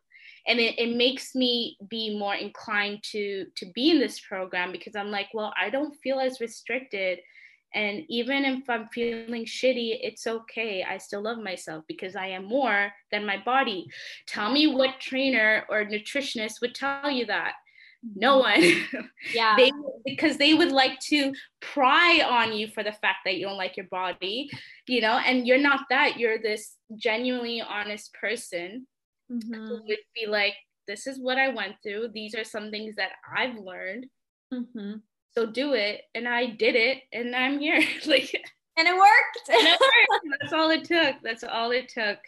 [0.47, 4.95] And it, it makes me be more inclined to to be in this program because
[4.95, 7.19] i'm like well i don't feel as restricted
[7.73, 10.83] and even if i'm feeling shitty it's okay.
[10.83, 13.87] I still love myself because i am more than my body.
[14.27, 17.53] Tell me what trainer or nutritionist would tell you that.
[18.15, 18.61] No one.
[19.33, 19.55] Yeah.
[19.55, 19.71] They
[20.05, 23.77] because they would like to pry on you for the fact that you don't like
[23.77, 24.49] your body
[24.85, 26.19] you know and you're not that.
[26.19, 28.85] You're this genuinely honest person
[29.31, 29.53] mm-hmm.
[29.53, 30.55] who would be like
[30.85, 32.09] this is what i went through.
[32.13, 34.07] These are some things that i've learned.
[34.53, 34.95] Mm-hmm.
[35.33, 38.33] So do it and i did it and i'm here like
[38.77, 40.25] and it worked and it worked.
[40.41, 42.19] that's all it took that's all it took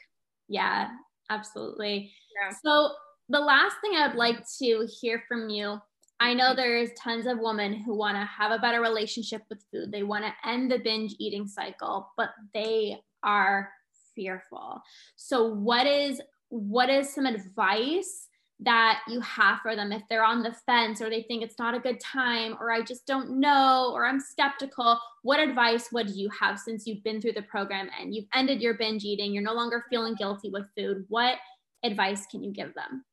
[0.48, 0.89] yeah
[1.30, 2.56] absolutely yeah.
[2.63, 2.91] so
[3.30, 5.80] the last thing I'd like to hear from you
[6.20, 6.58] I know mm-hmm.
[6.58, 9.91] there's tons of women who want to have a better relationship with food.
[9.91, 13.70] They want to end the binge eating cycle, but they are
[14.15, 14.82] fearful.
[15.15, 18.28] So what is what is some advice
[18.62, 21.76] that you have for them if they're on the fence or they think it's not
[21.76, 25.00] a good time or I just don't know or I'm skeptical?
[25.24, 28.76] What advice would you have since you've been through the program and you've ended your
[28.76, 31.06] binge eating, you're no longer feeling guilty with food?
[31.10, 31.36] What
[31.84, 33.04] advice can you give them?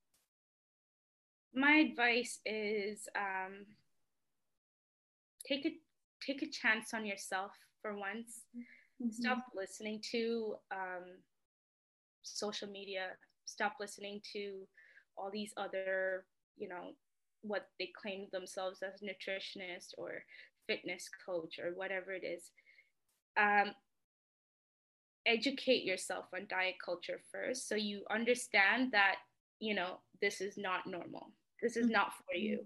[1.55, 3.67] my advice is um,
[5.47, 5.73] take a
[6.25, 8.43] take a chance on yourself for once.
[8.57, 9.11] Mm-hmm.
[9.11, 11.05] Stop listening to um,
[12.23, 13.09] social media.
[13.45, 14.67] Stop listening to
[15.17, 16.25] all these other,
[16.57, 16.95] you know,
[17.43, 20.25] what they claim themselves as nutritionist or
[20.67, 22.51] fitness coach or whatever it is.
[23.37, 23.73] Um,
[25.27, 29.17] educate yourself on diet culture first so you understand that
[29.61, 31.33] you know this is not normal.
[31.61, 32.61] This is not for you.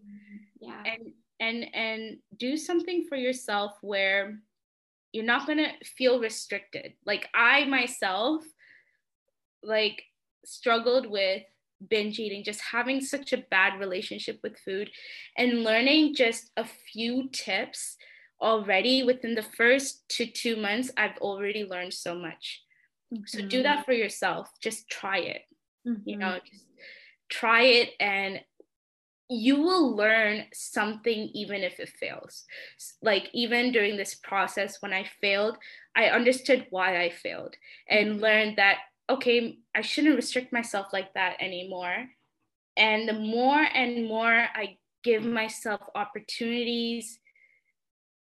[0.61, 0.83] Yeah.
[0.85, 4.39] And and and do something for yourself where
[5.13, 6.95] you're not going to feel restricted.
[7.05, 8.43] Like i myself
[9.63, 10.03] like
[10.45, 11.43] struggled with
[11.89, 14.91] binge eating just having such a bad relationship with food
[15.37, 17.97] and learning just a few tips
[18.41, 22.63] already within the first two two months i've already learned so much
[23.13, 23.23] mm-hmm.
[23.27, 23.85] so do that mm-hmm.
[23.85, 25.43] for yourself just try it
[25.87, 26.01] mm-hmm.
[26.05, 26.67] you know just
[27.29, 28.41] try it and
[29.29, 32.45] you will learn something even if it fails.
[33.03, 35.57] Like, even during this process, when I failed,
[35.97, 37.57] I understood why I failed
[37.89, 38.21] and mm-hmm.
[38.21, 38.79] learned that,
[39.09, 42.07] okay, I shouldn't restrict myself like that anymore.
[42.77, 47.19] And the more and more I give myself opportunities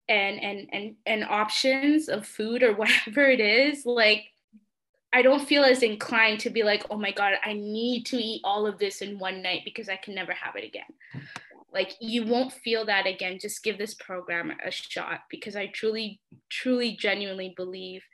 [0.09, 4.25] and and and and options of food or whatever it is like
[5.13, 8.43] I don't feel as inclined to be like, oh my God, I need to eat
[8.45, 10.85] all of this in one night because I can never have it again.
[11.73, 13.39] Like, you won't feel that again.
[13.41, 16.21] Just give this program a shot because I truly,
[16.51, 18.05] truly, genuinely believe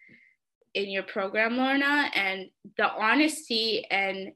[0.74, 4.32] in your program, Lorna, and the honesty and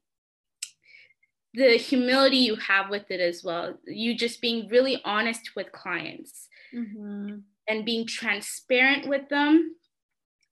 [1.54, 3.74] the humility you have with it as well.
[3.86, 7.38] You just being really honest with clients mm-hmm.
[7.68, 9.74] and being transparent with them.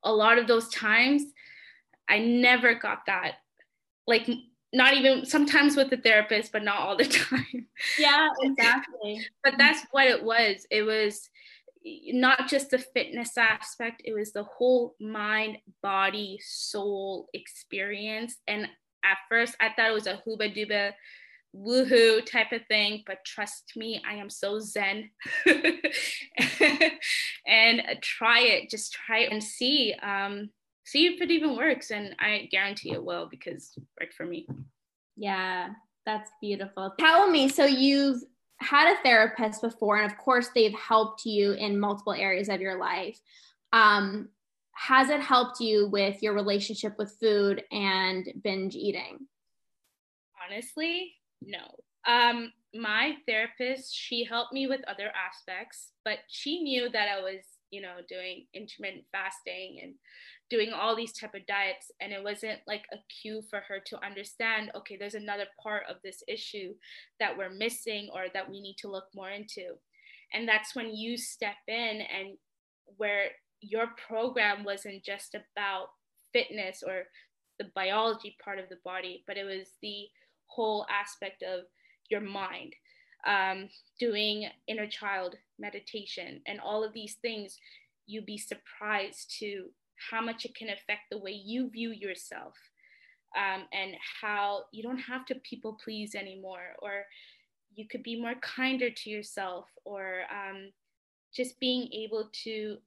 [0.03, 1.23] A lot of those times,
[2.09, 3.35] I never got that.
[4.07, 4.29] Like,
[4.73, 7.67] not even sometimes with the therapist, but not all the time.
[7.99, 9.25] Yeah, exactly.
[9.45, 10.67] but that's what it was.
[10.71, 11.29] It was
[12.13, 18.37] not just the fitness aspect, it was the whole mind, body, soul experience.
[18.49, 18.69] And
[19.05, 20.93] at first, I thought it was a hooba dooba
[21.55, 25.11] woohoo type of thing, but trust me, I am so zen.
[27.47, 29.95] and try it, just try it and see.
[30.03, 30.51] Um,
[30.85, 31.91] see if it even works.
[31.91, 34.47] And I guarantee it will because it worked for me.
[35.17, 35.71] Yeah,
[36.05, 36.95] that's beautiful.
[36.99, 38.23] Tell me, so you've
[38.59, 42.79] had a therapist before, and of course, they've helped you in multiple areas of your
[42.79, 43.21] life.
[43.73, 44.29] Um,
[44.73, 49.27] has it helped you with your relationship with food and binge eating?
[50.45, 51.65] Honestly, no.
[52.07, 57.43] Um, my therapist, she helped me with other aspects, but she knew that I was,
[57.71, 59.95] you know, doing intermittent fasting and
[60.49, 64.05] doing all these type of diets and it wasn't like a cue for her to
[64.05, 66.73] understand okay there's another part of this issue
[67.19, 69.75] that we're missing or that we need to look more into.
[70.33, 72.37] And that's when you step in and
[72.97, 73.29] where
[73.61, 75.89] your program wasn't just about
[76.33, 77.05] fitness or
[77.59, 80.07] the biology part of the body but it was the
[80.47, 81.65] whole aspect of
[82.11, 82.75] your mind
[83.27, 83.69] um,
[83.99, 87.59] doing inner child meditation and all of these things
[88.07, 89.71] you'd be surprised to
[90.11, 92.55] how much it can affect the way you view yourself
[93.37, 97.05] um, and how you don't have to people please anymore or
[97.75, 100.71] you could be more kinder to yourself or um,
[101.35, 102.79] just being able to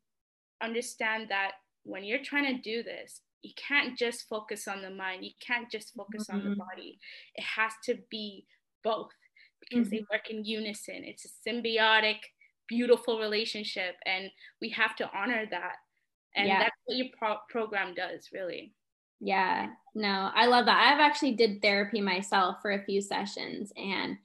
[0.62, 1.52] understand that
[1.84, 5.72] when you're trying to do this you can't just focus on the mind you can't
[5.72, 6.38] just focus mm-hmm.
[6.38, 6.60] on the mm-hmm.
[6.60, 7.00] body
[7.36, 8.46] it has to be
[8.84, 9.12] both
[9.60, 9.98] because mm-hmm.
[9.98, 12.18] they work in unison it's a symbiotic
[12.68, 14.30] beautiful relationship and
[14.62, 15.76] we have to honor that
[16.36, 16.60] and yeah.
[16.60, 18.74] that's what your pro- program does really.
[19.20, 19.68] Yeah.
[19.96, 20.94] No i love that.
[20.94, 24.18] I've actually did therapy myself for a few sessions and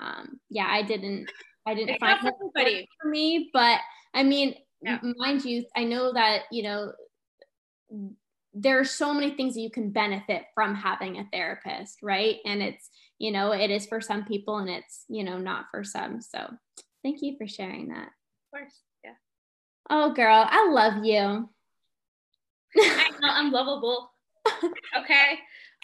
[0.00, 1.30] um, yeah i didn't
[1.66, 3.78] i didn't it's find it for me but
[4.14, 4.98] i mean yeah.
[5.16, 6.92] mind you i know that you know
[8.54, 12.36] there are so many things that you can benefit from having a therapist right?
[12.44, 15.84] And it's you know it is for some people and it's you know not for
[15.84, 16.20] some.
[16.20, 16.50] So
[17.02, 18.08] thank you for sharing that.
[18.08, 18.74] Of course
[19.90, 21.48] oh girl i love you
[22.76, 24.10] I know I'm lovable.
[24.98, 25.38] Okay.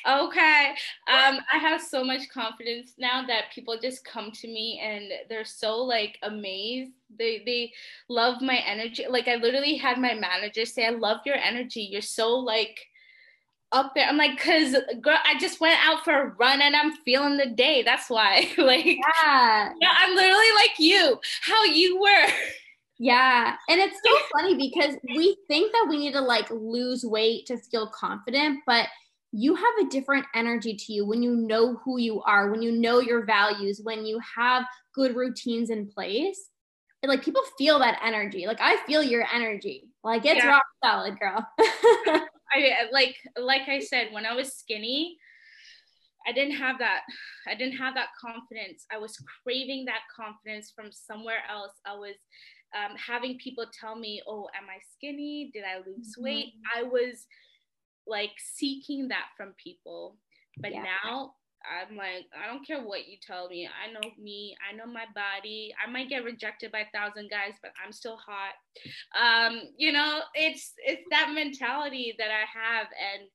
[0.07, 0.69] Okay.
[1.09, 5.45] Um, I have so much confidence now that people just come to me and they're
[5.45, 6.93] so like amazed.
[7.19, 7.73] They they
[8.09, 9.07] love my energy.
[9.09, 11.81] Like I literally had my manager say, I love your energy.
[11.81, 12.79] You're so like
[13.73, 14.07] up there.
[14.07, 17.47] I'm like, cause girl, I just went out for a run and I'm feeling the
[17.47, 17.83] day.
[17.83, 18.53] That's why.
[18.59, 19.73] like yeah.
[19.81, 22.33] yeah, I'm literally like you, how you were.
[22.99, 23.55] Yeah.
[23.69, 27.57] And it's so funny because we think that we need to like lose weight to
[27.57, 28.89] feel confident, but
[29.31, 32.73] you have a different energy to you when you know who you are, when you
[32.73, 36.49] know your values, when you have good routines in place.
[37.03, 38.47] like people feel that energy.
[38.47, 39.85] Like I feel your energy.
[40.03, 40.49] Like it's yeah.
[40.49, 41.47] rock solid, girl.
[42.51, 45.19] I like like I said, when I was skinny,
[46.27, 47.03] I didn't have that.
[47.47, 48.87] I didn't have that confidence.
[48.91, 51.73] I was craving that confidence from somewhere else.
[51.87, 52.15] I was
[52.75, 55.51] um, having people tell me, oh, am I skinny?
[55.53, 56.25] Did I lose mm-hmm.
[56.25, 56.53] weight?
[56.75, 57.27] I was
[58.07, 60.17] like seeking that from people.
[60.61, 60.85] But yeah.
[61.05, 61.33] now
[61.65, 63.69] I'm like, I don't care what you tell me.
[63.69, 64.57] I know me.
[64.69, 65.75] I know my body.
[65.85, 68.55] I might get rejected by a thousand guys, but I'm still hot.
[69.19, 73.29] Um, you know, it's it's that mentality that I have, and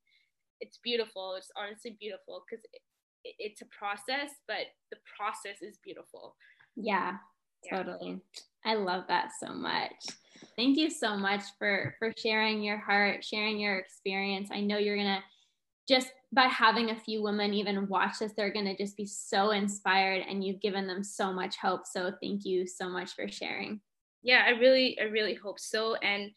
[0.62, 1.36] it's beautiful.
[1.36, 6.36] It's honestly beautiful because it, it's a process, but the process is beautiful.
[6.76, 7.18] Yeah,
[7.66, 7.84] yeah.
[7.84, 8.20] totally.
[8.66, 9.92] I love that so much.
[10.56, 14.50] Thank you so much for for sharing your heart, sharing your experience.
[14.52, 15.24] I know you're going to
[15.88, 19.52] just by having a few women even watch this, they're going to just be so
[19.52, 21.86] inspired and you've given them so much hope.
[21.86, 23.82] So thank you so much for sharing.
[24.22, 26.32] Yeah, I really I really hope so and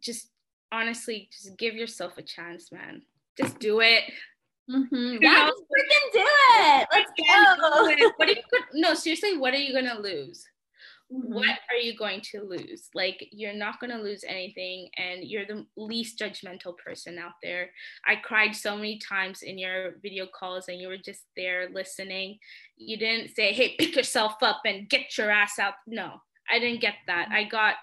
[0.00, 0.28] just
[0.70, 3.02] honestly just give yourself a chance, man.
[3.36, 4.04] Just do it.
[4.70, 5.16] Mm-hmm.
[5.20, 6.88] Yeah, just freaking do it.
[6.92, 8.12] Let's go.
[8.16, 8.42] What are you
[8.74, 10.46] no, seriously, what are you gonna lose?
[11.12, 11.32] mm-hmm.
[11.32, 12.88] what are you going to lose?
[12.94, 17.70] Like, you're not going to lose anything, and you're the least judgmental person out there.
[18.06, 22.38] I cried so many times in your video calls, and you were just there listening.
[22.76, 25.74] You didn't say, hey, pick yourself up and get your ass out.
[25.86, 27.28] No, I didn't get that.
[27.30, 27.74] I got.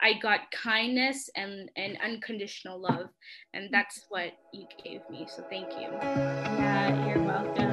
[0.00, 3.08] I got kindness and, and unconditional love,
[3.54, 5.26] and that's what you gave me.
[5.28, 5.88] So thank you.
[5.90, 7.67] Yeah, you're welcome.